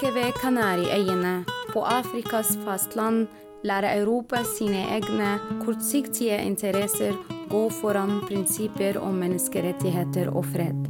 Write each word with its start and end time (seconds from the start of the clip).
Like 0.00 0.14
ved 0.14 0.32
Kanariøyene, 0.40 1.44
på 1.74 1.82
Afrikas 1.84 2.54
fastland, 2.64 3.26
lærer 3.64 3.98
Europa 4.00 4.38
sine 4.48 4.80
egne 4.94 5.34
kortsiktige 5.60 6.38
interesser 6.40 7.18
gå 7.50 7.60
foran 7.82 8.22
prinsipper 8.24 8.96
om 8.96 9.18
menneskerettigheter 9.20 10.32
og 10.32 10.46
fred. 10.54 10.88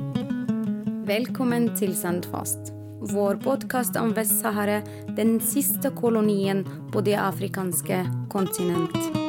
Velkommen 1.11 1.73
til 1.75 1.97
Sandfast, 1.99 2.71
vår 3.11 3.41
podkast 3.43 3.99
om 3.99 4.15
Vest-Sahara, 4.15 4.79
den 5.17 5.41
siste 5.43 5.91
kolonien 5.91 6.63
på 6.93 7.03
det 7.03 7.19
afrikanske 7.19 8.05
kontinent. 8.31 9.20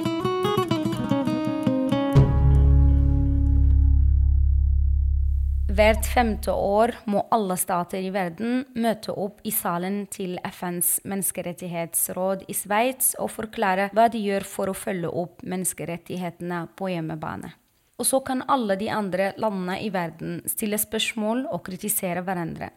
Hvert 5.81 6.05
femte 6.05 6.53
år 6.53 6.91
må 7.09 7.23
alle 7.33 7.55
stater 7.57 8.03
i 8.05 8.11
verden 8.13 8.59
møte 8.77 9.15
opp 9.17 9.39
i 9.41 9.49
salen 9.49 10.03
til 10.13 10.35
FNs 10.45 10.99
menneskerettighetsråd 11.09 12.43
i 12.45 12.53
Sveits 12.53 13.15
og 13.23 13.31
forklare 13.33 13.87
hva 13.95 14.03
de 14.13 14.19
gjør 14.21 14.43
for 14.45 14.69
å 14.69 14.75
følge 14.77 15.09
opp 15.09 15.41
menneskerettighetene 15.41 16.59
på 16.77 16.91
hjemmebane. 16.91 17.49
Og 17.97 18.05
så 18.05 18.19
kan 18.27 18.43
alle 18.45 18.75
de 18.77 18.91
andre 18.93 19.31
landene 19.41 19.79
i 19.81 19.87
verden 19.95 20.43
stille 20.51 20.77
spørsmål 20.77 21.47
og 21.49 21.63
kritisere 21.65 22.21
hverandre. 22.27 22.69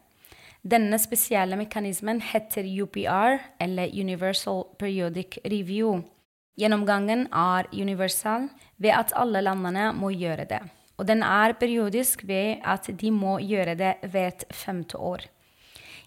Denne 0.65 0.97
spesielle 1.03 1.59
mekanismen 1.61 2.23
heter 2.25 2.65
UPR, 2.65 3.37
eller 3.61 3.93
Universal 3.93 4.65
Periodic 4.81 5.37
Review. 5.45 6.01
Gjennomgangen 6.57 7.27
er 7.29 7.69
universal 7.75 8.48
ved 8.81 8.97
at 8.97 9.12
alle 9.12 9.45
landene 9.45 9.91
må 9.93 10.15
gjøre 10.17 10.48
det 10.55 10.62
og 10.97 11.06
den 11.09 11.23
er 11.27 11.56
periodisk 11.59 12.27
ved 12.28 12.61
at 12.64 12.91
de 13.00 13.11
må 13.11 13.39
gjøre 13.42 13.75
det 13.75 13.95
hvert 14.11 14.45
femte 14.53 14.98
år. 14.98 15.27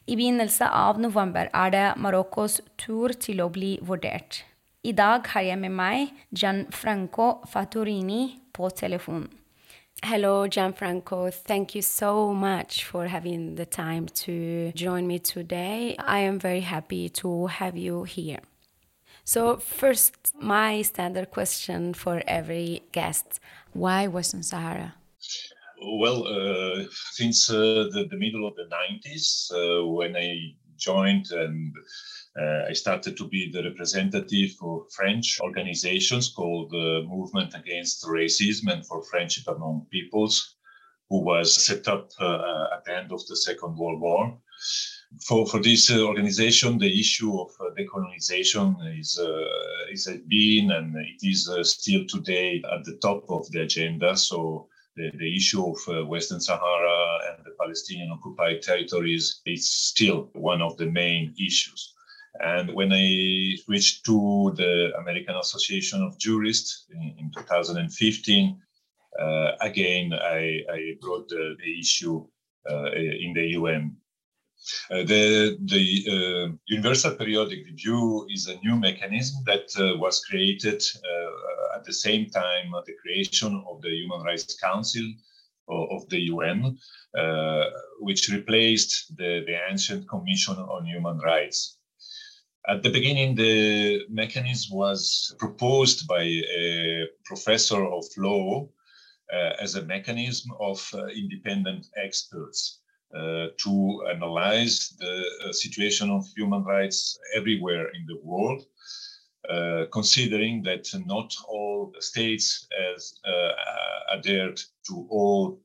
I 0.07 0.16
begynnelsen 0.16 0.67
av 0.71 0.99
november 1.03 1.49
er 1.53 1.73
det 1.73 1.88
Marokkos 1.99 2.61
tur 2.80 3.11
til 3.19 3.41
å 3.43 3.49
bli 3.52 3.75
vurdert. 3.83 4.45
I 4.88 4.93
dag 4.95 5.27
har 5.33 5.43
jeg 5.43 5.59
med 5.59 5.73
meg 5.75 6.13
Gianfranco 6.31 7.41
Fattorini 7.52 8.38
på 8.55 8.69
telefon. 8.71 9.27
Hello, 10.03 10.47
Gianfranco. 10.47 11.31
Thank 11.31 11.75
you 11.75 11.81
so 11.81 12.31
much 12.31 12.85
for 12.85 13.08
having 13.08 13.55
the 13.55 13.65
time 13.65 14.08
to 14.23 14.71
join 14.75 15.08
me 15.08 15.19
today. 15.19 15.95
I 15.99 16.19
am 16.19 16.39
very 16.39 16.61
happy 16.61 17.09
to 17.09 17.47
have 17.47 17.75
you 17.75 18.03
here. 18.03 18.39
So, 19.25 19.58
first, 19.58 20.35
my 20.39 20.83
standard 20.83 21.31
question 21.31 21.93
for 21.93 22.21
every 22.27 22.83
guest 22.93 23.41
why 23.78 24.08
Western 24.08 24.44
Sahara? 24.44 24.95
Well, 26.00 26.28
uh, 26.28 26.86
since 27.11 27.50
uh, 27.50 27.88
the, 27.94 28.08
the, 28.09 28.17
middle 28.17 28.47
of 28.47 28.56
the 28.56 28.67
90s, 28.67 29.52
uh, 29.53 29.86
when 29.86 30.16
I 30.16 30.56
joined 30.75 31.28
and 31.31 31.73
uh, 32.39 32.70
I 32.70 32.73
started 32.73 33.16
to 33.17 33.28
be 33.28 33.52
the 33.52 33.64
representative 33.64 34.52
for 34.59 34.86
French 34.95 35.39
organizations 35.42 36.30
called 36.30 36.72
the 36.72 37.03
Movement 37.08 37.53
Against 37.53 38.03
Racism 38.05 38.72
and 38.72 38.86
for 38.86 39.03
Friendship 39.03 39.48
Among 39.48 39.86
Peoples, 39.92 40.55
who 41.09 41.23
was 41.23 41.66
set 41.66 41.88
up 41.88 42.09
uh, 42.20 42.66
at 42.75 42.83
the 42.86 42.95
end 42.98 43.11
of 43.11 43.25
the 43.28 43.36
Second 43.36 43.78
World 43.78 44.02
War 44.02 44.38
for 45.22 45.47
for 45.47 45.59
this 45.61 45.89
uh, 45.91 46.03
organization, 46.03 46.77
the 46.77 47.00
issue 47.00 47.39
of 47.39 47.52
uh, 47.59 47.69
decolonization 47.77 48.75
is 49.00 49.17
uh, 49.19 49.91
is 49.91 50.08
been 50.27 50.72
and 50.72 50.95
it 50.95 51.25
is 51.25 51.49
uh, 51.49 51.64
still 51.64 52.05
today 52.08 52.61
at 52.73 52.83
the 52.83 52.97
top 52.97 53.23
of 53.30 53.49
the 53.52 53.61
agenda. 53.61 54.17
So 54.17 54.67
the, 54.95 55.11
the 55.17 55.36
issue 55.36 55.66
of 55.66 55.77
uh, 55.88 56.05
Western 56.05 56.41
Sahara 56.41 57.19
and 57.30 57.45
the 57.45 57.52
Palestinian 57.59 58.11
occupied 58.11 58.61
territories 58.61 59.42
is 59.45 59.70
still 59.70 60.30
one 60.33 60.61
of 60.61 60.77
the 60.77 60.87
main 60.87 61.33
issues. 61.39 61.93
And 62.39 62.73
when 62.73 62.92
I 62.93 63.55
switched 63.64 64.05
to 64.05 64.54
the 64.55 64.92
American 64.99 65.36
Association 65.36 66.04
of 66.04 66.20
Jurists 66.20 66.86
in, 66.92 67.15
in 67.17 67.31
2015, 67.31 68.61
uh, 69.20 69.52
again 69.61 70.14
I, 70.14 70.61
I 70.71 70.98
brought 71.02 71.30
the, 71.30 71.55
the 71.64 71.80
issue 71.80 72.27
in 72.70 73.33
the 73.33 73.48
UN 73.60 73.95
uh, 74.91 75.03
the 75.03 75.57
the 75.65 75.83
uh, 76.11 76.55
Universal 76.67 77.15
Periodic 77.15 77.65
Review 77.65 78.27
is 78.29 78.47
a 78.47 78.57
new 78.65 78.75
mechanism 78.75 79.43
that 79.45 79.67
uh, 79.77 79.97
was 79.97 80.23
created 80.25 80.81
uh, 80.95 81.77
at 81.77 81.83
the 81.85 81.93
same 81.93 82.29
time 82.29 82.71
the 82.85 82.95
creation 83.01 83.63
of 83.69 83.81
the 83.81 83.89
Human 83.89 84.21
Rights 84.23 84.55
Council 84.59 85.03
of 85.69 86.07
the 86.09 86.21
UN, 86.33 86.77
uh, 87.17 87.65
which 87.99 88.29
replaced 88.29 89.15
the, 89.17 89.43
the 89.45 89.57
ancient 89.69 90.07
Commission 90.07 90.55
on 90.55 90.85
Human 90.85 91.17
Rights. 91.19 91.79
At 92.69 92.83
the 92.83 92.89
beginning, 92.89 93.35
the 93.35 94.05
mechanism 94.09 94.77
was 94.77 95.35
proposed 95.39 96.07
by 96.07 96.21
a 96.23 97.05
professor 97.25 97.85
of 97.85 98.05
law 98.15 98.69
uh, 99.33 99.51
as 99.59 99.75
a 99.75 99.83
mechanism 99.83 100.51
of 100.61 100.79
independent 101.13 101.87
experts. 102.01 102.79
Uh, 103.15 103.47
to 103.57 104.03
analyze 104.13 104.93
the 104.99 105.23
uh, 105.45 105.53
situation 105.53 106.09
of 106.09 106.27
human 106.35 106.61
rights 106.65 107.17
everywhere 107.33 107.87
in 107.95 108.05
the 108.05 108.19
world, 108.21 108.65
uh, 109.49 109.85
considering 109.93 110.61
that 110.61 110.85
not 111.05 111.33
all 111.47 111.93
states 111.99 112.67
has 112.77 113.13
adhered 114.13 114.59
to 114.85 115.07
all 115.09 115.57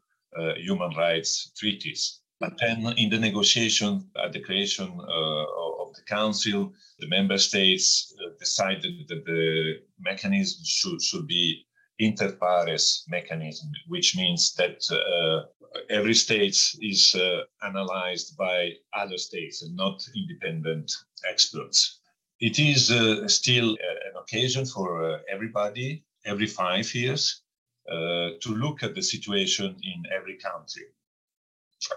human 0.56 0.90
rights 0.96 1.50
treaties. 1.58 2.20
But 2.38 2.52
then, 2.60 2.86
in 2.96 3.10
the 3.10 3.18
negotiation 3.18 4.08
at 4.24 4.32
the 4.32 4.40
creation 4.40 4.86
of 4.86 5.94
the 5.96 6.04
council, 6.06 6.72
the 7.00 7.08
member 7.08 7.38
states 7.38 8.14
decided 8.38 9.08
that 9.08 9.24
the 9.24 9.80
mechanism 9.98 10.60
should, 10.64 11.02
should 11.02 11.26
be 11.26 11.66
inter 11.98 12.32
pares 12.32 13.04
mechanism, 13.08 13.68
which 13.88 14.16
means 14.16 14.54
that 14.54 14.78
uh, 14.92 15.61
every 15.90 16.14
state 16.14 16.58
is 16.80 17.14
uh, 17.14 17.42
analyzed 17.62 18.36
by 18.36 18.72
other 18.92 19.18
states 19.18 19.62
and 19.62 19.76
not 19.76 20.02
independent 20.14 20.92
experts. 21.28 22.00
It 22.40 22.58
is 22.58 22.90
uh, 22.90 23.28
still 23.28 23.72
uh, 23.72 24.08
an 24.08 24.16
occasion 24.20 24.66
for 24.66 25.04
uh, 25.04 25.18
everybody 25.30 26.04
every 26.24 26.46
five 26.46 26.92
years 26.94 27.42
uh, 27.88 28.30
to 28.40 28.54
look 28.54 28.82
at 28.82 28.94
the 28.94 29.02
situation 29.02 29.76
in 29.82 30.02
every 30.16 30.38
country. 30.38 30.86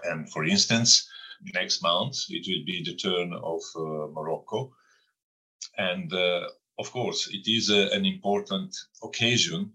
And 0.04 0.30
for 0.30 0.44
instance, 0.44 1.08
next 1.54 1.82
month 1.82 2.16
it 2.28 2.46
will 2.48 2.64
be 2.64 2.82
the 2.84 2.96
turn 2.96 3.32
of 3.32 3.62
Morocco. 4.12 4.72
And 5.78 6.12
of 6.78 6.90
course, 6.92 7.28
it 7.32 7.48
is 7.48 7.68
an 7.70 8.04
important 8.04 8.76
occasion 9.02 9.72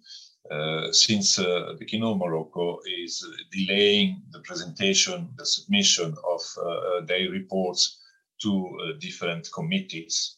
uh, 0.50 0.92
since 0.92 1.38
uh, 1.40 1.76
the 1.78 1.86
King 1.86 2.04
of 2.04 2.18
Morocco 2.18 2.80
is 2.86 3.26
delaying 3.52 4.22
the 4.32 4.40
presentation, 4.40 5.30
the 5.38 5.46
submission 5.46 6.16
of 6.28 6.42
uh, 6.58 7.02
their 7.06 7.30
reports 7.30 8.00
to 8.42 8.96
different 9.00 9.48
committees. 9.54 10.38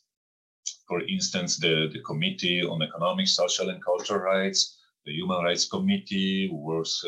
For 0.87 1.01
instance, 1.01 1.57
the, 1.57 1.89
the 1.91 2.01
Committee 2.01 2.63
on 2.63 2.81
Economic, 2.81 3.27
Social, 3.27 3.69
and 3.69 3.83
Cultural 3.83 4.19
Rights, 4.19 4.77
the 5.05 5.13
Human 5.13 5.43
Rights 5.43 5.67
Committee, 5.69 6.49
who 6.49 6.57
works 6.57 7.03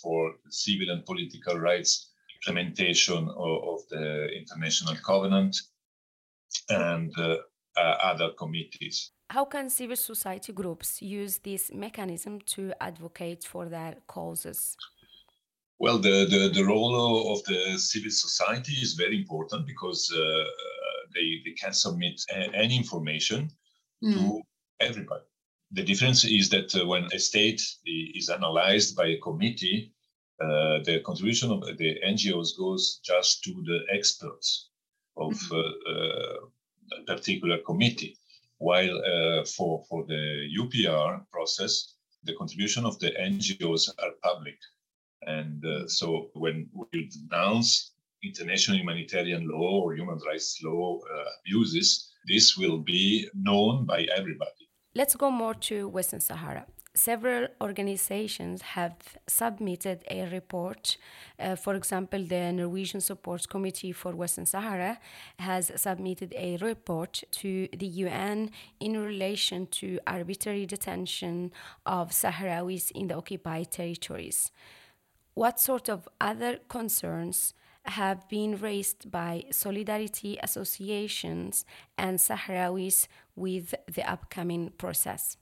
for 0.00 0.34
civil 0.48 0.90
and 0.90 1.04
political 1.04 1.58
rights 1.58 2.10
implementation 2.40 3.28
of, 3.28 3.64
of 3.68 3.88
the 3.90 4.28
International 4.36 4.94
Covenant, 5.04 5.56
and 6.68 7.12
uh, 7.18 7.36
uh, 7.76 7.80
other 7.80 8.30
committees. 8.38 9.12
How 9.30 9.44
can 9.44 9.70
civil 9.70 9.94
society 9.94 10.52
groups 10.52 11.00
use 11.00 11.38
this 11.38 11.70
mechanism 11.72 12.40
to 12.46 12.72
advocate 12.80 13.44
for 13.44 13.66
their 13.66 13.94
causes? 14.08 14.76
Well, 15.78 15.98
the, 15.98 16.26
the, 16.28 16.50
the 16.52 16.64
role 16.64 17.32
of 17.32 17.44
the 17.44 17.78
civil 17.78 18.10
society 18.10 18.72
is 18.72 18.94
very 18.94 19.16
important 19.16 19.68
because 19.68 20.12
uh, 20.12 20.44
they, 21.14 21.42
they 21.44 21.52
can 21.52 21.72
submit 21.72 22.20
any 22.54 22.76
information 22.76 23.50
mm. 24.04 24.14
to 24.14 24.42
everybody. 24.80 25.22
The 25.70 25.84
difference 25.84 26.24
is 26.24 26.48
that 26.48 26.74
uh, 26.74 26.84
when 26.88 27.04
a 27.12 27.18
state 27.20 27.62
is 27.86 28.30
analyzed 28.30 28.96
by 28.96 29.06
a 29.06 29.18
committee, 29.18 29.94
uh, 30.42 30.82
the 30.82 31.02
contribution 31.06 31.52
of 31.52 31.60
the 31.78 32.00
NGOs 32.04 32.58
goes 32.58 32.98
just 33.04 33.44
to 33.44 33.52
the 33.64 33.78
experts 33.92 34.70
of 35.16 35.34
mm-hmm. 35.34 36.98
a 36.98 37.04
particular 37.06 37.58
committee 37.58 38.16
while 38.60 38.96
uh, 38.98 39.44
for, 39.44 39.82
for 39.88 40.04
the 40.06 40.48
UPR 40.60 41.24
process, 41.32 41.94
the 42.24 42.34
contribution 42.34 42.84
of 42.84 42.98
the 42.98 43.10
NGOs 43.12 43.88
are 43.98 44.12
public. 44.22 44.58
And 45.26 45.64
uh, 45.64 45.88
so 45.88 46.30
when 46.34 46.68
we 46.74 47.08
denounce 47.08 47.92
international 48.22 48.76
humanitarian 48.76 49.48
law 49.48 49.80
or 49.82 49.94
human 49.94 50.18
rights 50.26 50.60
law 50.62 50.98
uh, 50.98 51.24
abuses, 51.40 52.12
this 52.28 52.56
will 52.58 52.78
be 52.78 53.28
known 53.34 53.86
by 53.86 54.06
everybody. 54.14 54.68
Let's 54.94 55.16
go 55.16 55.30
more 55.30 55.54
to 55.54 55.88
Western 55.88 56.20
Sahara. 56.20 56.66
Several 56.94 57.46
organizations 57.60 58.62
have 58.62 58.96
submitted 59.26 60.04
a 60.10 60.28
report. 60.30 60.96
Uh, 61.38 61.54
for 61.56 61.74
example, 61.74 62.24
the 62.24 62.52
Norwegian 62.52 63.00
Support 63.00 63.48
Committee 63.48 63.92
for 63.92 64.12
Western 64.12 64.46
Sahara 64.46 64.98
has 65.38 65.70
submitted 65.76 66.34
a 66.36 66.56
report 66.58 67.22
to 67.32 67.68
the 67.76 67.86
UN 67.86 68.50
in 68.80 68.98
relation 68.98 69.66
to 69.68 70.00
arbitrary 70.06 70.66
detention 70.66 71.52
of 71.86 72.10
Sahrawis 72.10 72.90
in 72.90 73.08
the 73.08 73.14
occupied 73.14 73.70
territories. 73.70 74.50
What 75.34 75.60
sort 75.60 75.88
of 75.88 76.08
other 76.20 76.58
concerns 76.68 77.54
have 77.84 78.28
been 78.28 78.56
raised 78.56 79.10
by 79.10 79.44
solidarity 79.50 80.38
associations 80.42 81.64
and 81.96 82.18
Sahrawis 82.18 83.06
with 83.36 83.74
the 83.86 84.10
upcoming 84.10 84.70
process? 84.76 85.36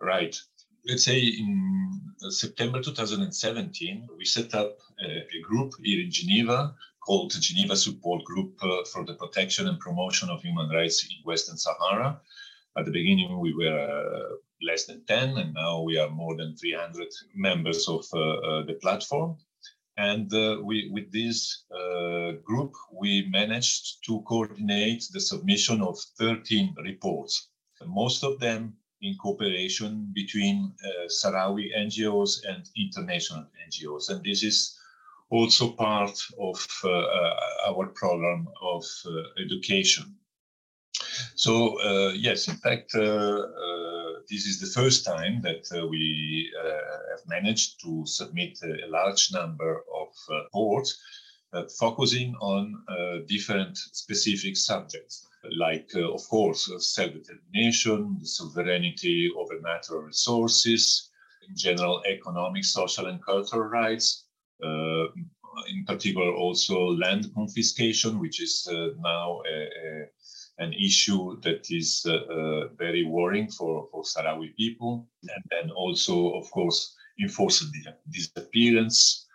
Right. 0.00 0.40
Let's 0.86 1.04
say 1.04 1.18
in 1.18 2.00
September 2.30 2.80
2017, 2.80 4.08
we 4.16 4.24
set 4.24 4.54
up 4.54 4.78
a, 5.04 5.08
a 5.08 5.42
group 5.42 5.72
here 5.82 6.02
in 6.02 6.10
Geneva 6.10 6.74
called 7.04 7.32
Geneva 7.40 7.76
Support 7.76 8.24
Group 8.24 8.54
uh, 8.62 8.84
for 8.92 9.04
the 9.04 9.14
Protection 9.14 9.68
and 9.68 9.80
Promotion 9.80 10.28
of 10.30 10.42
Human 10.42 10.68
Rights 10.70 11.04
in 11.04 11.10
Western 11.24 11.56
Sahara. 11.56 12.20
At 12.76 12.84
the 12.84 12.92
beginning, 12.92 13.40
we 13.40 13.54
were 13.54 13.66
uh, 13.76 14.36
less 14.62 14.86
than 14.86 15.04
10, 15.06 15.36
and 15.38 15.54
now 15.54 15.80
we 15.80 15.98
are 15.98 16.10
more 16.10 16.36
than 16.36 16.56
300 16.56 17.08
members 17.34 17.88
of 17.88 18.04
uh, 18.14 18.18
uh, 18.18 18.66
the 18.66 18.74
platform. 18.74 19.36
And 19.96 20.32
uh, 20.32 20.58
we, 20.62 20.90
with 20.92 21.10
this 21.10 21.64
uh, 21.72 22.32
group, 22.44 22.72
we 22.92 23.26
managed 23.30 24.04
to 24.06 24.22
coordinate 24.28 25.04
the 25.12 25.20
submission 25.20 25.82
of 25.82 25.98
13 26.18 26.76
reports. 26.84 27.48
Most 27.84 28.22
of 28.22 28.38
them 28.38 28.74
in 29.02 29.16
cooperation 29.16 30.10
between 30.12 30.72
uh, 30.84 31.08
Sahrawi 31.08 31.76
NGOs 31.76 32.44
and 32.48 32.68
international 32.76 33.46
NGOs. 33.66 34.10
And 34.10 34.24
this 34.24 34.42
is 34.42 34.78
also 35.30 35.72
part 35.72 36.18
of 36.40 36.66
uh, 36.84 36.90
uh, 36.90 37.36
our 37.68 37.86
program 37.88 38.48
of 38.62 38.84
uh, 39.06 39.10
education. 39.44 40.16
So, 41.34 41.80
uh, 41.80 42.12
yes, 42.12 42.48
in 42.48 42.56
fact, 42.56 42.94
uh, 42.94 43.46
this 44.28 44.46
is 44.46 44.60
the 44.60 44.80
first 44.80 45.04
time 45.04 45.40
that 45.42 45.66
we 45.90 46.52
have 47.10 47.26
managed 47.26 47.80
to 47.82 48.04
submit 48.06 48.58
a, 48.62 48.88
large 48.88 49.32
number 49.32 49.82
of 49.94 50.08
reports 50.28 51.00
focusing 51.78 52.34
on 52.40 52.84
different 53.26 53.78
specific 53.78 54.56
subjects 54.56 55.27
like, 55.56 55.88
uh, 55.94 56.12
of 56.12 56.26
course, 56.28 56.70
uh, 56.70 56.78
self 56.78 57.12
determination, 57.12 58.16
the 58.20 58.26
sovereignty 58.26 59.30
over 59.36 59.60
natural 59.60 60.02
resources, 60.02 61.10
in 61.48 61.56
general, 61.56 62.02
economic, 62.06 62.64
social, 62.64 63.06
and 63.06 63.24
cultural 63.24 63.68
rights. 63.68 64.26
Uh, 64.62 65.06
in 65.70 65.84
particular, 65.86 66.32
also 66.32 66.92
land 66.92 67.32
confiscation, 67.34 68.20
which 68.20 68.40
is 68.40 68.68
now 69.00 69.40
a, 69.50 69.62
a, 69.62 70.06
an 70.58 70.72
issue 70.72 71.40
that 71.40 71.66
is 71.70 72.06
very 72.76 73.04
worrying 73.04 73.48
for, 73.50 73.88
for 73.90 74.02
Sahrawi 74.04 74.54
people. 74.56 75.08
And 75.22 75.44
then 75.50 75.70
also, 75.70 76.34
of 76.34 76.48
course, 76.52 76.94
enforced 77.20 77.64
disappearance, 78.10 79.26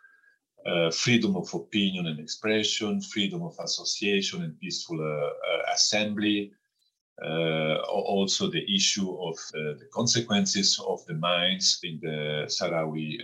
uh, 0.65 0.89
freedom 0.91 1.35
of 1.35 1.53
opinion 1.53 2.07
and 2.07 2.19
expression, 2.19 3.01
freedom 3.01 3.43
of 3.43 3.53
association 3.59 4.43
and 4.43 4.57
peaceful 4.59 4.99
uh, 5.01 5.05
uh 5.05 5.73
assembly. 5.73 6.51
Uh, 7.21 7.77
also, 7.85 8.49
the 8.49 8.65
issue 8.73 9.11
of 9.21 9.35
uh, 9.53 9.77
the 9.77 9.87
consequences 9.93 10.79
of 10.87 11.05
the 11.05 11.13
mines 11.13 11.79
in 11.83 11.99
the 12.01 12.45
Sahrawi 12.47 13.19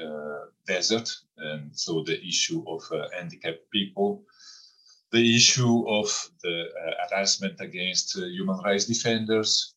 desert, 0.67 1.09
and 1.37 1.71
so 1.73 2.03
the 2.03 2.19
issue 2.25 2.63
of 2.67 2.83
handicapped 3.17 3.71
people, 3.71 4.21
the 5.11 5.35
issue 5.35 5.87
of 5.89 6.07
the 6.43 6.65
harassment 7.09 7.59
against 7.61 8.15
human 8.15 8.59
rights 8.59 8.85
defenders. 8.85 9.73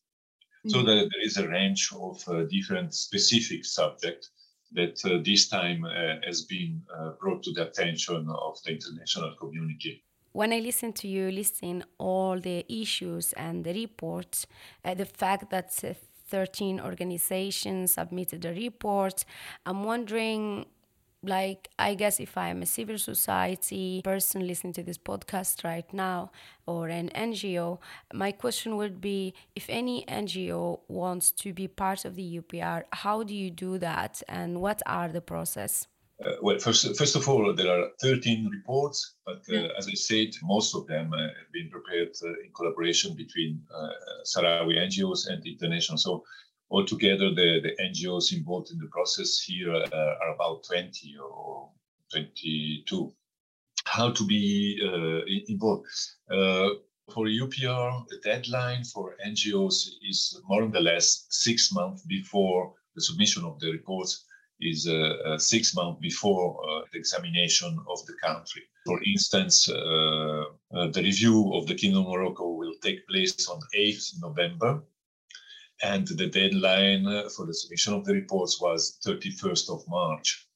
Mm-hmm. 0.65 0.69
So 0.69 0.83
there 0.83 1.23
is 1.23 1.37
a 1.37 1.47
range 1.47 1.89
of 1.93 2.23
different 2.49 2.93
specific 2.93 3.65
subjects 3.65 4.29
that 4.73 5.03
uh, 5.05 5.19
this 5.23 5.47
time 5.47 5.85
uh, 5.85 6.15
has 6.25 6.43
been 6.43 6.81
uh, 6.95 7.11
brought 7.19 7.43
to 7.43 7.51
the 7.53 7.67
attention 7.67 8.27
of 8.29 8.57
the 8.63 8.71
international 8.71 9.35
community. 9.39 10.03
When 10.31 10.51
I 10.51 10.59
listen 10.59 10.93
to 10.93 11.07
you 11.07 11.29
listing 11.29 11.83
all 11.99 12.39
the 12.39 12.65
issues 12.67 13.33
and 13.33 13.63
the 13.63 13.73
reports, 13.73 14.47
the 14.83 15.05
fact 15.05 15.51
that 15.51 15.71
13 15.71 16.79
organizations 16.79 17.93
submitted 17.93 18.43
a 18.43 18.53
report, 18.53 19.25
I'm 19.65 19.83
wondering 19.83 20.65
like 21.23 21.69
i 21.79 21.93
guess 21.93 22.19
if 22.19 22.37
i'm 22.37 22.61
a 22.61 22.65
civil 22.65 22.97
society 22.97 24.01
person 24.03 24.45
listening 24.45 24.73
to 24.73 24.83
this 24.83 24.97
podcast 24.97 25.63
right 25.63 25.93
now 25.93 26.31
or 26.65 26.89
an 26.89 27.09
ngo 27.15 27.79
my 28.13 28.31
question 28.31 28.75
would 28.75 28.99
be 28.99 29.33
if 29.55 29.65
any 29.69 30.05
ngo 30.07 30.79
wants 30.87 31.31
to 31.31 31.53
be 31.53 31.67
part 31.67 32.05
of 32.05 32.15
the 32.15 32.39
upr 32.39 32.83
how 32.91 33.23
do 33.23 33.33
you 33.33 33.49
do 33.49 33.77
that 33.77 34.21
and 34.27 34.61
what 34.61 34.81
are 34.85 35.09
the 35.09 35.21
process 35.21 35.87
uh, 36.23 36.33
well, 36.41 36.57
first, 36.59 36.95
first 36.95 37.15
of 37.15 37.27
all, 37.27 37.53
there 37.53 37.69
are 37.71 37.89
13 38.01 38.47
reports, 38.49 39.15
but 39.25 39.41
uh, 39.49 39.53
yeah. 39.53 39.67
as 39.77 39.87
I 39.87 39.93
said, 39.93 40.29
most 40.43 40.75
of 40.75 40.85
them 40.87 41.11
uh, 41.11 41.17
have 41.17 41.51
been 41.51 41.69
prepared 41.69 42.09
uh, 42.23 42.27
in 42.45 42.51
collaboration 42.55 43.15
between 43.15 43.61
uh, 43.73 43.89
Sahrawi 44.23 44.77
NGOs 44.77 45.27
and 45.27 45.41
the 45.41 45.51
international. 45.51 45.97
So 45.97 46.23
altogether, 46.73 47.29
the, 47.29 47.61
the 47.61 47.73
NGOs 47.81 48.33
involved 48.33 48.71
in 48.71 48.79
the 48.79 48.87
process 48.87 49.39
here 49.39 49.73
uh, 49.73 50.15
are 50.21 50.33
about 50.33 50.63
20 50.65 51.15
or 51.19 51.69
22. 52.11 53.13
How 53.85 54.11
to 54.11 54.25
be 54.25 54.79
uh, 54.83 55.21
involved? 55.47 55.85
Uh, 56.29 56.69
for 57.13 57.27
UPR, 57.27 58.07
the 58.07 58.19
deadline 58.23 58.83
for 58.85 59.15
NGOs 59.25 59.87
is 60.09 60.41
more 60.47 60.63
or 60.63 60.81
less 60.81 61.27
six 61.29 61.71
months 61.71 62.01
before 62.03 62.73
the 62.95 63.01
submission 63.01 63.43
of 63.43 63.59
the 63.59 63.71
reports 63.71 64.25
is 64.61 64.87
uh, 64.87 64.93
uh, 65.25 65.37
six 65.37 65.75
months 65.75 65.99
before 66.01 66.57
uh, 66.63 66.81
the 66.91 66.99
examination 66.99 67.77
of 67.89 68.05
the 68.05 68.13
country. 68.23 68.61
For 68.85 69.01
instance, 69.03 69.65
the 69.65 71.01
review 71.03 71.53
of 71.53 71.67
the 71.67 71.75
Kingdom 71.75 72.03
of 72.03 72.09
Morocco 72.09 72.51
will 72.51 72.73
take 72.81 73.07
place 73.07 73.47
on 73.47 73.59
8th 73.75 74.21
November, 74.21 74.83
and 75.83 76.07
the 76.07 76.27
deadline 76.27 77.03
for 77.35 77.45
the 77.45 77.53
submission 77.53 77.93
of 77.93 78.05
the 78.05 78.13
reports 78.13 78.59
was 78.61 78.97
31st 79.05 79.69
of 79.69 79.83
March. 79.87 80.47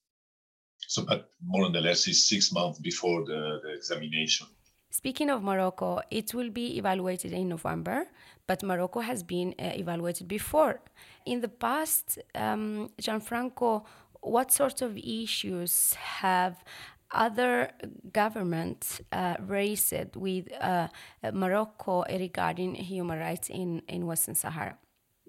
So, 0.88 1.04
but 1.04 1.30
more 1.44 1.66
or 1.66 1.70
less 1.70 2.08
is 2.08 2.30
six 2.30 2.52
months 2.54 2.80
before 2.80 3.26
the, 3.26 3.60
the 3.64 3.74
examination. 3.74 4.48
Speaking 4.90 5.30
of 5.30 5.44
Morocco, 5.44 6.00
it 6.10 6.34
will 6.34 6.50
be 6.50 6.78
evaluated 6.78 7.34
in 7.34 7.50
November, 7.50 8.08
but 8.48 8.64
Morocco 8.64 9.02
has 9.02 9.22
been 9.22 9.54
uh, 9.60 9.72
evaluated 9.76 10.30
before. 10.30 10.80
In 11.26 11.42
the 11.42 11.50
past, 11.50 12.20
um, 12.34 12.90
Gianfranco, 13.02 13.84
what 14.22 14.52
sort 14.52 14.82
of 14.82 14.98
issues 14.98 15.94
have 15.94 16.64
other 17.12 17.72
governments 18.14 19.02
uh, 19.12 19.36
raised 19.42 20.16
with 20.16 20.48
uh, 20.62 20.88
Morocco 21.34 22.04
regarding 22.10 22.76
human 22.76 23.20
rights 23.20 23.50
in, 23.50 23.82
in 23.90 24.06
Western 24.06 24.36
Sahara? 24.36 24.78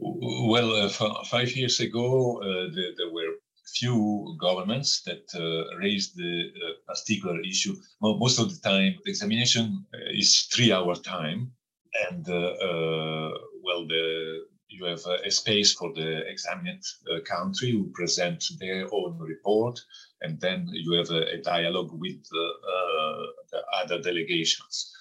Well, 0.00 0.72
uh, 0.72 0.88
five 1.24 1.56
years 1.56 1.80
ago, 1.80 2.40
uh, 2.40 2.74
the, 2.74 2.94
there 2.96 3.12
were 3.12 3.34
few 3.74 4.36
governments 4.40 5.02
that 5.02 5.24
uh, 5.34 5.76
raised 5.76 6.16
the 6.16 6.50
uh, 6.56 6.92
particular 6.92 7.40
issue. 7.40 7.74
Well, 8.00 8.16
most 8.16 8.38
of 8.38 8.48
the 8.50 8.60
time, 8.60 8.94
the 9.04 9.10
examination 9.10 9.84
uh, 9.94 9.98
is 10.12 10.48
three-hour 10.52 10.96
time, 10.96 11.52
and 12.10 12.28
uh, 12.28 13.30
well, 13.62 13.86
the 13.86 14.46
you 14.70 14.84
have 14.84 15.00
a 15.24 15.30
space 15.30 15.72
for 15.72 15.92
the 15.94 16.28
examined 16.28 16.82
country 17.24 17.70
who 17.70 17.90
present 17.94 18.44
their 18.60 18.86
own 18.92 19.18
report, 19.18 19.80
and 20.20 20.38
then 20.40 20.68
you 20.70 20.92
have 20.92 21.10
a, 21.10 21.22
a 21.32 21.42
dialogue 21.42 21.90
with 21.92 22.22
the 22.30 23.62
other 23.82 23.98
delegations. 24.00 24.92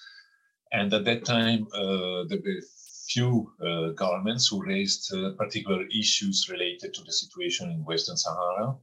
And 0.72 0.92
at 0.94 1.04
that 1.04 1.26
time, 1.26 1.66
there 1.72 2.40
were 2.44 2.62
few 3.08 3.52
uh, 3.60 3.88
governments 3.90 4.48
who 4.48 4.64
raised 4.64 5.12
uh, 5.14 5.32
particular 5.38 5.84
issues 5.86 6.48
related 6.50 6.92
to 6.94 7.02
the 7.04 7.12
situation 7.12 7.70
in 7.70 7.84
Western 7.84 8.16
Sahara, 8.16 8.76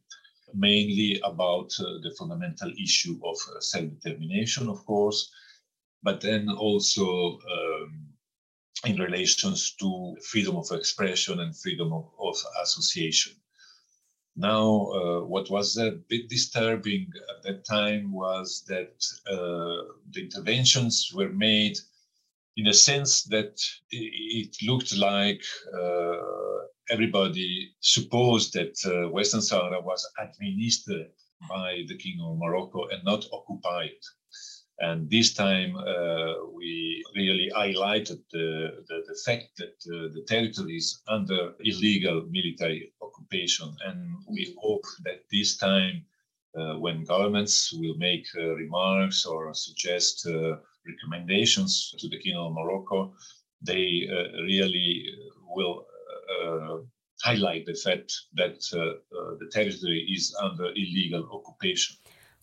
mainly 0.54 1.22
about 1.24 1.72
uh, 1.80 1.84
the 2.02 2.14
fundamental 2.18 2.72
issue 2.82 3.20
of 3.24 3.38
uh, 3.56 3.60
self 3.60 3.86
determination, 4.00 4.68
of 4.68 4.84
course, 4.86 5.32
but 6.02 6.22
then 6.22 6.50
also 6.50 7.40
um, 7.52 8.08
in 8.86 8.98
relations 9.00 9.76
to 9.80 10.16
freedom 10.24 10.56
of 10.56 10.68
expression 10.72 11.40
and 11.40 11.58
freedom 11.58 11.94
of, 11.94 12.06
of 12.20 12.36
association. 12.64 13.34
Now, 14.36 14.92
uh, 14.92 15.22
what 15.26 15.50
was 15.50 15.78
a 15.78 15.92
bit 16.10 16.30
disturbing 16.30 17.10
at 17.30 17.44
that 17.44 17.66
time 17.66 18.12
was 18.12 18.64
that 18.68 18.94
uh, 19.32 19.94
the 20.12 20.24
interventions 20.24 21.12
were 21.14 21.30
made 21.30 21.78
in 22.58 22.68
a 22.68 22.74
sense 22.74 23.24
that 23.24 23.60
it 23.92 24.56
looked 24.66 24.96
like 24.98 25.44
uh, 25.78 26.16
everybody 26.90 27.72
supposed 27.82 28.54
that 28.54 28.76
uh, 28.86 29.10
Western 29.10 29.42
Sahara 29.42 29.82
was 29.82 30.08
administered 30.20 31.12
by 31.50 31.84
the 31.88 31.98
King 31.98 32.20
of 32.24 32.38
Morocco 32.38 32.88
and 32.88 33.04
not 33.04 33.26
occupied. 33.34 34.00
And 34.80 35.10
this 35.10 35.34
time 35.34 35.76
uh, 35.78 36.34
we 36.54 37.04
really 37.16 37.50
highlighted 37.56 38.20
the, 38.32 38.84
the, 38.88 39.04
the 39.08 39.20
fact 39.26 39.50
that 39.58 39.76
uh, 39.88 40.14
the 40.14 40.24
territory 40.28 40.78
is 40.78 41.02
under 41.08 41.54
illegal 41.62 42.26
military 42.30 42.94
occupation. 43.02 43.76
And 43.86 44.18
we 44.30 44.56
hope 44.62 44.84
that 45.04 45.22
this 45.32 45.58
time, 45.58 46.06
uh, 46.58 46.78
when 46.80 47.04
governments 47.04 47.74
will 47.74 47.96
make 47.98 48.28
uh, 48.38 48.56
remarks 48.56 49.26
or 49.26 49.54
suggest 49.54 50.28
recommendations 50.88 51.94
to 52.00 52.08
the 52.10 52.20
King 52.20 52.36
of 52.38 52.54
Morocco, 52.54 53.14
they 53.62 54.08
uh, 54.12 54.42
really 54.44 55.06
will 55.48 55.86
highlight 57.24 57.66
the 57.66 57.74
fact 57.74 58.14
that 58.36 58.60
the 59.40 59.50
territory 59.52 60.06
is 60.16 60.36
under 60.42 60.68
illegal 60.76 61.24
occupation. 61.32 61.96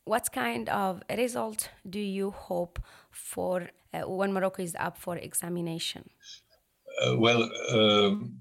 What 0.05 0.33
kind 0.33 0.69
of 0.69 1.03
result 1.17 1.71
do 1.89 2.01
you 2.01 2.33
hope 2.33 2.81
for 3.11 3.71
uh, 3.95 4.09
when 4.09 4.33
Morocco 4.33 4.63
is 4.63 4.75
up 4.79 4.99
for 4.99 5.17
examination? 5.17 6.09
Uh, 7.05 7.17
well, 7.17 7.49
um, 7.71 8.41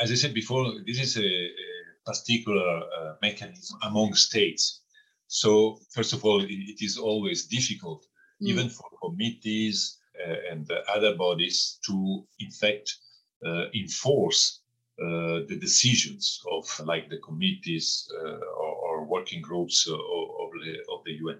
as 0.00 0.12
I 0.12 0.14
said 0.14 0.34
before, 0.34 0.72
this 0.86 1.00
is 1.00 1.16
a, 1.16 1.24
a 1.24 1.50
particular 2.04 2.80
uh, 2.80 3.14
mechanism 3.22 3.78
among 3.82 4.14
states. 4.14 4.82
So, 5.26 5.78
first 5.90 6.12
of 6.12 6.24
all, 6.24 6.42
it, 6.42 6.50
it 6.50 6.84
is 6.84 6.98
always 6.98 7.46
difficult, 7.46 8.06
mm. 8.42 8.48
even 8.48 8.68
for 8.68 8.88
committees 9.02 9.98
uh, 10.26 10.36
and 10.50 10.70
other 10.88 11.14
bodies, 11.16 11.78
to 11.86 12.24
in 12.38 12.50
fact 12.50 12.96
uh, 13.46 13.66
enforce 13.74 14.60
uh, 15.00 15.40
the 15.48 15.58
decisions 15.58 16.42
of 16.52 16.64
like 16.84 17.08
the 17.08 17.16
committees 17.18 18.06
or, 18.58 18.74
or, 18.84 19.04
working 19.06 19.40
groups 19.40 19.86
of 19.88 20.50
the, 20.62 20.74
of 20.92 21.02
the 21.06 21.12
UN. 21.12 21.38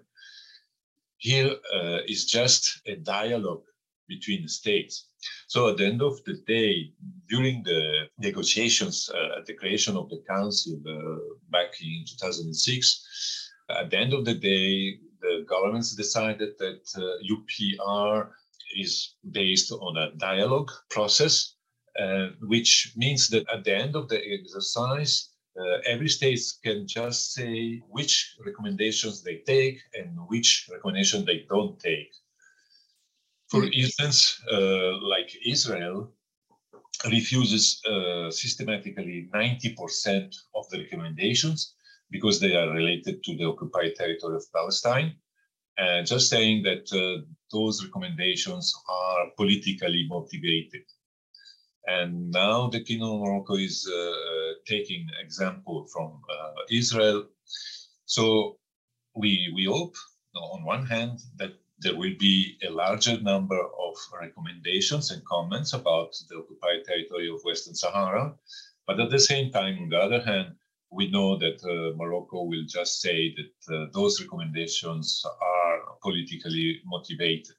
Here 1.19 1.55
uh, 1.75 1.99
is 2.09 2.25
just 2.25 2.81
a 2.87 2.97
dialogue 2.97 3.65
between 4.09 4.43
the 4.43 4.49
states. 4.49 5.09
So 5.47 5.69
at 5.69 5.77
the 5.77 5.87
end 5.87 6.01
of 6.01 6.25
the 6.25 6.37
day, 6.47 6.93
during 7.29 7.63
the 7.63 8.09
negotiations 8.19 9.11
uh, 9.15 9.39
at 9.39 9.47
the 9.47 9.55
creation 9.55 9.97
of 9.97 10.09
the 10.09 10.23
council 10.27 10.81
uh, 10.89 11.19
back 11.51 11.71
in 11.83 12.05
2006, 12.09 13.51
at 13.69 13.91
the 13.91 13.99
end 13.99 14.15
of 14.15 14.25
the 14.25 14.35
day, 14.35 14.99
the 15.21 15.45
governments 15.49 15.95
decided 15.95 16.59
that 16.59 16.83
UPR 17.31 18.27
uh, 18.27 18.29
is 18.77 19.15
based 19.31 19.73
on 19.73 19.97
a 19.97 20.13
dialogue 20.17 20.71
process, 20.91 21.55
uh, 21.99 22.29
which 22.43 22.93
means 22.97 23.29
that 23.29 23.47
at 23.53 23.65
the 23.65 23.77
end 23.77 23.97
of 23.97 24.09
the 24.09 24.21
exercise, 24.33 25.31
uh, 25.59 25.79
every 25.85 26.09
state 26.09 26.41
can 26.63 26.87
just 26.87 27.35
say 27.35 27.83
which 27.89 28.37
recommendations 28.47 29.23
they 29.23 29.39
take 29.47 29.81
and 29.95 30.17
which 30.29 30.69
recommendation 30.73 31.25
they 31.25 31.45
don't 31.49 31.79
take. 31.81 32.13
For 33.51 33.63
mm. 33.63 33.73
instance, 33.75 34.41
uh, 34.51 34.99
like 35.01 35.37
Israel 35.45 36.13
refuses 37.11 37.83
uh, 37.87 38.31
systematically 38.31 39.29
90% 39.35 40.35
of 40.55 40.69
the 40.71 40.79
recommendations 40.79 41.75
because 42.11 42.41
they 42.41 42.55
are 42.57 42.71
related 42.71 43.23
to 43.25 43.37
the 43.37 43.45
occupied 43.45 43.95
territory 43.97 44.37
of 44.37 44.53
Palestine. 44.53 45.15
And 45.79 46.07
just 46.07 46.29
saying 46.29 46.65
that 46.65 46.93
uh, 46.93 47.25
those 47.53 47.85
recommendations 47.85 48.75
are 48.89 49.27
politically 49.37 50.07
motivated. 50.09 50.83
And 51.87 52.31
now 52.31 52.69
the 52.69 52.83
Kingdom 52.83 53.11
of 53.13 53.21
Morocco 53.21 53.57
is 53.57 53.89
uh, 53.91 53.97
uh, 53.97 54.53
taking 54.67 55.09
example 55.23 55.87
from 55.93 56.21
uh, 56.31 56.63
Israel. 56.71 57.27
So 58.05 58.59
we, 59.17 59.53
we 59.55 59.65
hope, 59.65 59.95
on 60.37 60.65
one 60.65 60.87
hand, 60.87 61.21
that 61.37 61.53
there 61.79 61.97
will 61.97 62.15
be 62.19 62.59
a 62.67 62.71
larger 62.71 63.19
number 63.21 63.59
of 63.59 63.97
recommendations 64.21 65.11
and 65.11 65.25
comments 65.25 65.73
about 65.73 66.15
the 66.29 66.37
occupied 66.37 66.85
territory 66.87 67.31
of 67.31 67.41
Western 67.43 67.75
Sahara. 67.75 68.35
But 68.87 69.01
at 69.01 69.11
the 69.11 69.19
same 69.19 69.51
time, 69.51 69.79
on 69.79 69.89
the 69.89 69.99
other 69.99 70.21
hand, 70.21 70.57
we 70.91 71.11
know 71.11 71.39
that 71.39 71.63
uh, 71.65 71.97
Morocco 71.97 72.45
will 72.45 72.65
just 72.67 73.01
say 73.01 73.35
that 73.37 73.75
uh, 73.75 73.87
those 73.93 74.21
recommendations 74.21 75.25
are 75.25 75.79
politically 76.03 76.81
motivated. 76.85 77.57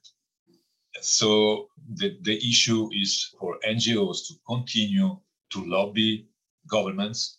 So 1.00 1.68
the, 1.94 2.18
the 2.22 2.36
issue 2.36 2.90
is 2.92 3.34
for 3.38 3.58
NGOs 3.66 4.26
to 4.28 4.34
continue 4.46 5.18
to 5.52 5.64
lobby 5.64 6.28
governments 6.68 7.38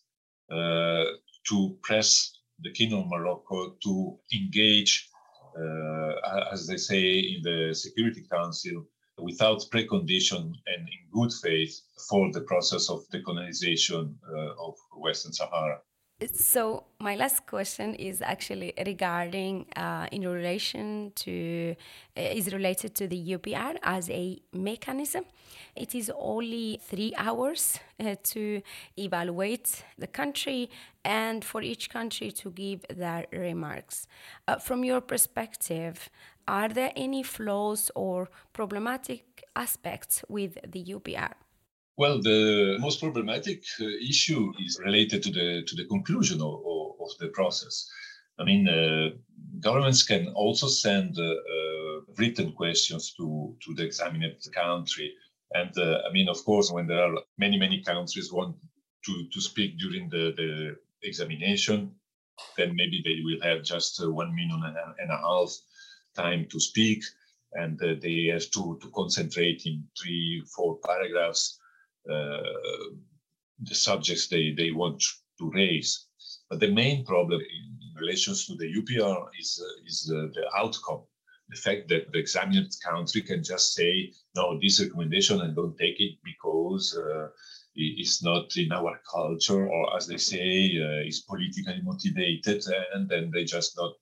uh, 0.52 1.04
to 1.50 1.78
press 1.84 2.40
the 2.60 2.72
Kingdom 2.72 3.00
of 3.00 3.08
Morocco 3.10 3.76
to 3.84 4.18
engage, 4.34 5.10
uh, 5.58 6.14
as 6.52 6.68
they 6.68 6.78
say 6.78 7.20
in 7.20 7.42
the 7.44 7.74
Security 7.74 8.26
Council, 8.32 8.86
without 9.18 9.64
precondition 9.72 10.54
and 10.68 10.88
in 10.88 11.02
good 11.12 11.32
faith 11.32 11.82
for 12.10 12.32
the 12.32 12.42
process 12.42 12.90
of 12.90 13.08
decolonization 13.10 14.16
uh, 14.30 14.68
of 14.68 14.76
Western 14.98 15.34
Sahara. 15.34 15.80
So 16.32 16.86
my 17.00 17.16
last 17.16 17.46
question 17.48 17.96
is 17.96 18.22
actually 18.22 18.74
regarding 18.86 19.66
uh, 19.76 20.08
in 20.12 20.22
relation 20.22 21.12
to 21.16 21.76
uh, 22.16 22.22
is 22.22 22.54
related 22.54 22.96
to 22.96 23.08
the 23.08 23.36
UPR 23.38 23.76
as 23.84 24.10
a 24.10 24.40
mechanism. 24.54 25.26
It 25.76 25.96
is 25.96 26.12
only 26.16 26.80
three 26.82 27.14
hours 27.18 27.80
uh, 28.00 28.16
to 28.24 28.62
evaluate 28.98 29.84
the 29.98 30.08
country 30.08 30.70
and 31.04 31.44
for 31.44 31.62
each 31.62 31.90
country 31.90 32.32
to 32.32 32.52
give 32.52 32.86
their 32.90 33.26
remarks. 33.32 34.08
Uh, 34.48 34.58
from 34.58 34.86
your 34.86 35.02
perspective, 35.02 36.10
are 36.48 36.70
there 36.70 36.92
any 36.96 37.24
flaws 37.24 37.92
or 37.96 38.30
problematic 38.54 39.44
aspects 39.56 40.24
with 40.28 40.58
the 40.68 40.84
UPR? 40.86 41.34
Well, 41.96 42.22
the 42.22 42.78
most 42.80 43.00
problematic 43.00 43.64
uh, 43.80 43.86
issue 43.86 44.52
is 44.60 44.80
related 44.84 45.22
to 45.24 45.32
the 45.32 45.64
to 45.68 45.76
the 45.76 45.86
conclusion 45.86 46.42
of, 46.42 46.56
of, 47.00 47.10
the 47.20 47.28
process. 47.28 47.88
I 48.40 48.44
mean, 48.44 48.68
uh, 48.68 49.10
governments 49.60 50.02
can 50.02 50.28
also 50.30 50.68
send 50.68 51.20
uh, 51.20 51.24
uh 51.24 52.00
written 52.18 52.52
questions 52.54 53.14
to 53.18 53.56
to 53.64 53.76
the 53.76 53.84
examined 53.84 54.42
country, 54.56 55.14
and 55.52 55.72
uh, 55.78 56.02
I 56.08 56.12
mean, 56.12 56.30
of 56.30 56.44
course, 56.44 56.72
when 56.72 56.88
there 56.88 57.04
are 57.04 57.16
many 57.38 57.58
many 57.60 57.84
countries 57.84 58.34
want 58.34 58.56
to 59.06 59.14
to 59.32 59.40
speak 59.40 59.78
during 59.78 60.10
the 60.10 60.34
the 60.36 60.76
examination, 61.04 61.94
then 62.58 62.76
maybe 62.76 63.02
they 63.06 63.22
will 63.24 63.42
have 63.42 63.64
just 63.64 64.02
uh, 64.02 64.12
one 64.12 64.34
minute 64.34 64.76
and 65.00 65.12
a 65.12 65.18
half 65.18 65.52
time 66.16 66.48
to 66.52 66.60
speak, 66.60 67.04
and 67.54 67.80
they 67.80 68.30
have 68.32 68.50
to 68.52 68.80
to 68.82 68.90
concentrate 68.96 69.64
in 69.66 69.84
three 70.00 70.44
four 70.56 70.80
paragraphs 70.86 71.60
uh, 72.10 72.42
the 73.60 73.76
subjects 73.76 74.28
they, 74.28 74.52
they 74.52 74.72
want 74.72 75.02
to 75.40 75.52
raise. 75.52 76.08
But 76.50 76.60
the 76.60 76.72
main 76.72 77.06
problem 77.06 77.40
in, 77.40 77.78
relations 78.00 78.46
to 78.48 78.56
the 78.56 78.66
UPR 78.66 79.28
is, 79.40 79.64
uh, 79.64 79.88
is 79.88 80.12
uh, 80.14 80.28
the 80.34 80.46
outcome. 80.56 81.04
The 81.50 81.56
fact 81.56 81.88
that 81.90 82.12
the 82.12 82.20
examined 82.20 82.72
country 82.84 83.22
can 83.22 83.44
just 83.44 83.74
say, 83.74 84.12
no, 84.36 84.60
this 84.60 84.82
recommendation 84.82 85.42
and 85.42 85.56
don't 85.56 85.78
take 85.78 86.00
it 86.00 86.18
because 86.24 86.98
uh, 86.98 87.28
it's 87.76 88.24
not 88.24 88.56
in 88.58 88.72
our 88.72 89.00
culture, 89.10 89.68
or 89.68 89.96
as 89.96 90.08
they 90.08 90.18
say, 90.18 90.72
uh, 90.82 91.08
is 91.08 91.22
politically 91.22 91.82
motivated, 91.84 92.64
and 92.94 93.08
then 93.08 93.32
they 93.32 93.44
just 93.44 93.78
not 93.78 93.94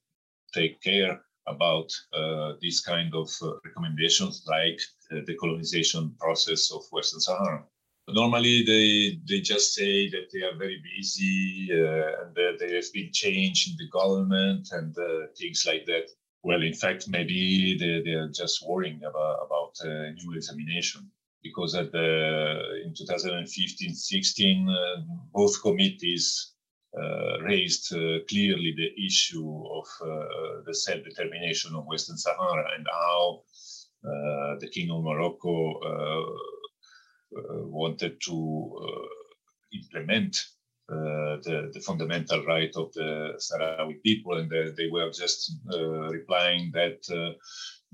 take 0.53 0.81
care 0.81 1.21
about 1.47 1.91
uh, 2.13 2.53
these 2.61 2.81
kind 2.81 3.13
of 3.15 3.29
uh, 3.41 3.53
recommendations 3.65 4.43
like 4.47 4.79
the 5.09 5.35
colonization 5.35 6.15
process 6.19 6.71
of 6.71 6.83
Western 6.91 7.19
Sahara. 7.19 7.63
Normally 8.07 8.63
they 8.63 9.19
they 9.27 9.41
just 9.41 9.73
say 9.73 10.09
that 10.09 10.27
they 10.33 10.41
are 10.41 10.55
very 10.57 10.81
busy 10.95 11.69
uh, 11.71 12.23
and 12.23 12.35
that 12.35 12.57
there 12.59 12.75
has 12.75 12.89
been 12.89 13.11
change 13.11 13.67
in 13.69 13.75
the 13.77 13.89
government 13.89 14.69
and 14.71 14.97
uh, 14.97 15.27
things 15.37 15.65
like 15.65 15.85
that. 15.85 16.09
Well 16.43 16.61
in 16.63 16.73
fact 16.73 17.07
maybe 17.07 17.77
they, 17.79 18.01
they 18.01 18.15
are 18.15 18.29
just 18.29 18.67
worrying 18.67 19.01
about 19.03 19.37
about 19.45 19.73
uh, 19.85 20.11
new 20.19 20.33
examination. 20.35 21.09
Because 21.43 21.73
at 21.73 21.91
the 21.91 22.81
in 22.85 22.93
2015 22.93 23.93
16 23.95 24.69
uh, 24.69 25.01
both 25.33 25.61
committees 25.61 26.53
uh, 26.57 26.60
raised 27.43 27.93
uh, 27.93 28.19
clearly 28.29 28.73
the 28.75 29.05
issue 29.05 29.63
of 29.77 29.85
the 30.65 30.73
self-determination 30.73 31.75
of 31.75 31.85
western 31.85 32.17
sahara 32.17 32.65
and 32.75 32.85
how 32.91 33.41
the 34.59 34.69
king 34.73 34.91
of 34.91 35.03
morocco 35.03 35.55
uh, 37.31 37.63
wanted 37.63 38.19
to 38.19 38.77
uh, 38.83 39.07
implement 39.73 40.35
uh, 40.91 41.39
the, 41.43 41.71
the, 41.73 41.79
fundamental 41.79 42.43
right 42.43 42.75
of 42.75 42.91
the 42.91 43.39
Sahrawi 43.39 44.01
people, 44.03 44.37
and 44.37 44.49
they, 44.49 44.69
they 44.75 44.89
were 44.91 45.09
just 45.11 45.53
replying 46.09 46.71
that 46.73 46.99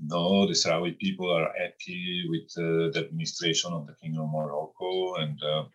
no, 0.00 0.44
the 0.44 0.54
Sahrawi 0.54 0.98
people 0.98 1.30
are 1.30 1.52
happy 1.56 2.24
with 2.28 2.52
the 2.56 2.98
administration 2.98 3.72
of 3.72 3.86
the 3.86 3.94
Kingdom 4.02 4.22
of 4.22 4.32
Morocco, 4.32 5.14
and 5.20 5.38
mm. 5.40 5.68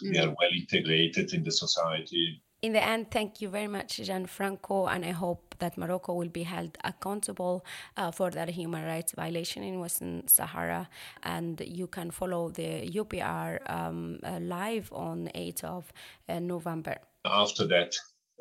they 0.00 0.18
are 0.20 0.28
well 0.28 0.50
integrated 0.58 1.34
in 1.34 1.44
the 1.44 1.52
society. 1.52 2.42
In 2.62 2.74
the 2.74 2.84
end, 2.84 3.10
thank 3.10 3.40
you 3.40 3.48
very 3.48 3.68
much, 3.68 3.96
Gianfranco, 3.96 4.86
and 4.94 5.02
I 5.02 5.12
hope 5.12 5.54
that 5.60 5.78
Morocco 5.78 6.12
will 6.12 6.28
be 6.28 6.42
held 6.42 6.76
accountable 6.84 7.64
uh, 7.96 8.10
for 8.10 8.30
that 8.32 8.50
human 8.50 8.84
rights 8.84 9.12
violation 9.12 9.62
in 9.62 9.80
Western 9.80 10.28
Sahara. 10.28 10.86
And 11.22 11.58
you 11.66 11.86
can 11.86 12.10
follow 12.10 12.50
the 12.50 12.86
UPR 12.90 13.70
um, 13.70 14.18
uh, 14.22 14.40
live 14.40 14.92
on 14.92 15.30
8th 15.34 15.64
of 15.64 15.92
uh, 16.28 16.38
November. 16.38 16.96
After 17.24 17.66
that, 17.66 17.94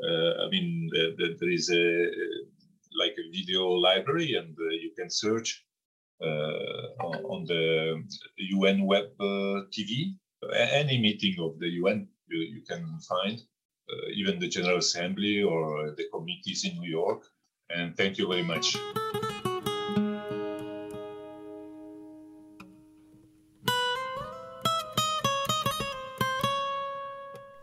uh, 0.03 0.45
I 0.45 0.49
mean, 0.49 0.89
the, 0.91 1.15
the, 1.17 1.37
there 1.39 1.51
is 1.51 1.69
a 1.69 2.09
like 2.99 3.15
a 3.17 3.31
video 3.31 3.67
library, 3.67 4.33
and 4.33 4.53
uh, 4.59 4.69
you 4.71 4.91
can 4.97 5.09
search 5.09 5.63
uh, 6.21 7.05
on, 7.05 7.23
on, 7.23 7.45
the 7.45 8.03
UN 8.37 8.85
web 8.85 9.05
TV. 9.71 10.15
Any 10.53 10.99
meeting 10.99 11.35
of 11.39 11.57
the 11.59 11.69
UN 11.69 12.09
you, 12.27 12.39
you 12.39 12.61
can 12.67 12.83
find. 13.07 13.39
Uh, 13.89 14.13
even 14.13 14.37
the 14.39 14.47
General 14.47 14.77
Assembly 14.77 15.41
or 15.41 15.95
the 15.97 16.05
committees 16.13 16.63
in 16.63 16.79
New 16.79 16.89
York. 16.89 17.23
And 17.69 17.97
thank 17.97 18.19
you 18.19 18.27
very 18.27 18.43
much. 18.43 18.77